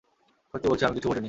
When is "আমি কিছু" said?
0.85-1.09